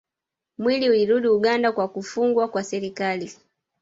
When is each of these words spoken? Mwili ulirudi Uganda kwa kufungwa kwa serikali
Mwili 0.57 0.89
ulirudi 0.89 1.27
Uganda 1.27 1.71
kwa 1.71 1.87
kufungwa 1.87 2.47
kwa 2.47 2.63
serikali 2.63 3.31